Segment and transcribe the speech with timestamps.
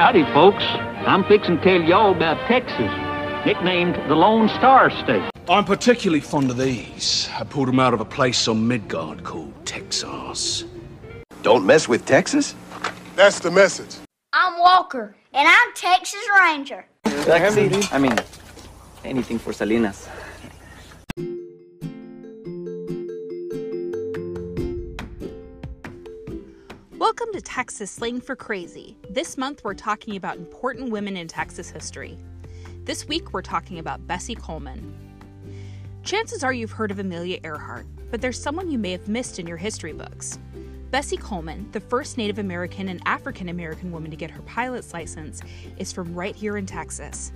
[0.00, 0.64] Howdy, folks.
[1.06, 2.90] I'm fixing to tell y'all about Texas,
[3.44, 5.30] nicknamed the Lone Star State.
[5.46, 7.28] I'm particularly fond of these.
[7.38, 10.64] I pulled them out of a place on Midgard called Texas.
[11.42, 12.54] Don't mess with Texas?
[13.14, 13.94] That's the message.
[14.32, 16.86] I'm Walker, and I'm Texas Ranger.
[17.04, 17.70] Taxi.
[17.92, 18.16] I mean,
[19.04, 20.08] anything for Salinas.
[27.20, 28.96] Welcome to Texas Slang for Crazy.
[29.10, 32.16] This month we're talking about important women in Texas history.
[32.84, 34.96] This week we're talking about Bessie Coleman.
[36.02, 39.46] Chances are you've heard of Amelia Earhart, but there's someone you may have missed in
[39.46, 40.38] your history books.
[40.90, 45.42] Bessie Coleman, the first Native American and African American woman to get her pilot's license,
[45.76, 47.32] is from right here in Texas.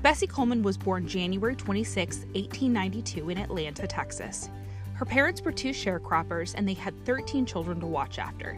[0.00, 4.48] Bessie Coleman was born January 26, 1892, in Atlanta, Texas.
[4.94, 8.56] Her parents were two sharecroppers and they had 13 children to watch after.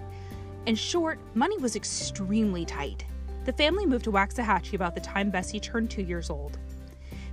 [0.67, 3.07] In short, money was extremely tight.
[3.47, 6.59] The family moved to Waxahachie about the time Bessie turned two years old.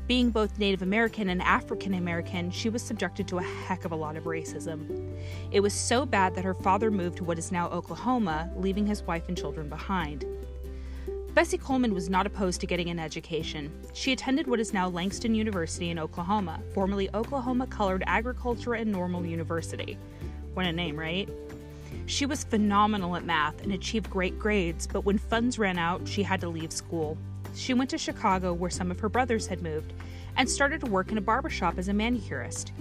[0.07, 3.95] Being both Native American and African American, she was subjected to a heck of a
[3.95, 5.13] lot of racism.
[5.51, 9.03] It was so bad that her father moved to what is now Oklahoma, leaving his
[9.03, 10.23] wife and children behind.
[11.33, 13.69] Bessie Coleman was not opposed to getting an education.
[13.93, 19.25] She attended what is now Langston University in Oklahoma, formerly Oklahoma Colored Agriculture and Normal
[19.25, 19.97] University.
[20.53, 21.29] What a name, right?
[22.07, 26.23] She was phenomenal at math and achieved great grades, but when funds ran out, she
[26.23, 27.17] had to leave school.
[27.53, 29.91] She went to Chicago, where some of her brothers had moved,
[30.37, 32.71] and started to work in a barbershop as a manicurist.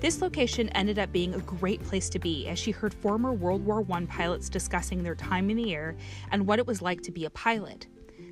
[0.00, 3.64] This location ended up being a great place to be as she heard former World
[3.64, 5.94] War I pilots discussing their time in the air
[6.32, 7.86] and what it was like to be a pilot.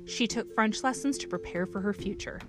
[0.05, 2.41] She took French lessons to prepare for her future.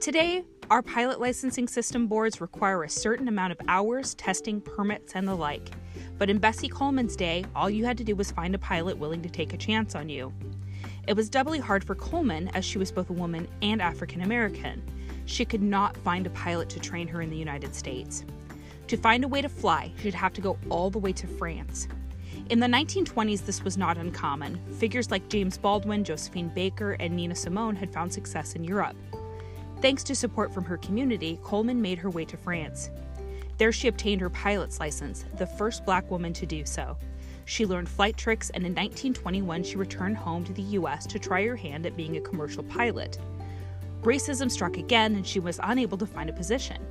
[0.00, 5.26] Today, our pilot licensing system boards require a certain amount of hours, testing, permits, and
[5.26, 5.70] the like.
[6.18, 9.22] But in Bessie Coleman's day, all you had to do was find a pilot willing
[9.22, 10.32] to take a chance on you.
[11.06, 14.82] It was doubly hard for Coleman as she was both a woman and African American.
[15.26, 18.24] She could not find a pilot to train her in the United States.
[18.88, 21.88] To find a way to fly, she'd have to go all the way to France.
[22.50, 24.60] In the 1920s, this was not uncommon.
[24.78, 28.96] Figures like James Baldwin, Josephine Baker, and Nina Simone had found success in Europe.
[29.80, 32.90] Thanks to support from her community, Coleman made her way to France.
[33.58, 36.96] There, she obtained her pilot's license, the first black woman to do so.
[37.44, 41.06] She learned flight tricks, and in 1921, she returned home to the U.S.
[41.06, 43.18] to try her hand at being a commercial pilot.
[44.02, 46.84] Racism struck again, and she was unable to find a position.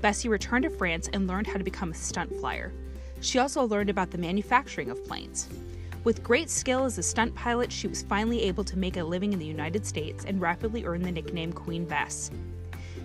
[0.00, 2.72] Bessie returned to France and learned how to become a stunt flyer.
[3.20, 5.48] She also learned about the manufacturing of planes.
[6.04, 9.32] With great skill as a stunt pilot, she was finally able to make a living
[9.32, 12.30] in the United States and rapidly earned the nickname Queen Bess.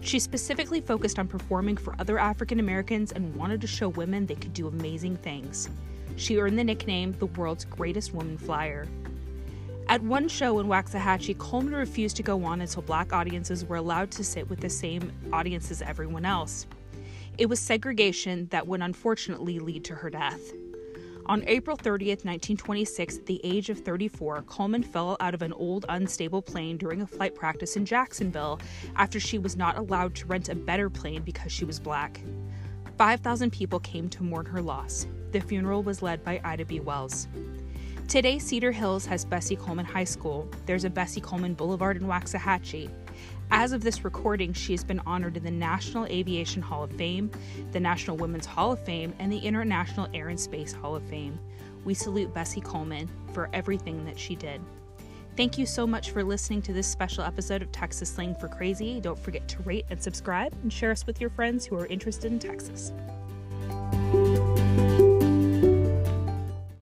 [0.01, 4.35] She specifically focused on performing for other African Americans and wanted to show women they
[4.35, 5.69] could do amazing things.
[6.15, 8.87] She earned the nickname the world's greatest woman flyer.
[9.87, 14.11] At one show in Waxahachie, Coleman refused to go on until black audiences were allowed
[14.11, 16.65] to sit with the same audience as everyone else.
[17.37, 20.41] It was segregation that would unfortunately lead to her death.
[21.27, 25.85] On April 30th, 1926, at the age of 34, Coleman fell out of an old,
[25.87, 28.59] unstable plane during a flight practice in Jacksonville
[28.97, 32.19] after she was not allowed to rent a better plane because she was black.
[32.97, 35.07] 5,000 people came to mourn her loss.
[35.31, 36.81] The funeral was led by Ida B.
[36.81, 37.29] Wells.
[38.07, 40.47] Today, Cedar Hills has Bessie Coleman High School.
[40.67, 42.89] There's a Bessie Coleman Boulevard in Waxahachie.
[43.49, 47.31] As of this recording, she has been honored in the National Aviation Hall of Fame,
[47.71, 51.39] the National Women's Hall of Fame, and the International Air and Space Hall of Fame.
[51.85, 54.61] We salute Bessie Coleman for everything that she did.
[55.35, 58.99] Thank you so much for listening to this special episode of Texas Slang for Crazy.
[58.99, 62.31] Don't forget to rate and subscribe and share us with your friends who are interested
[62.31, 62.93] in Texas.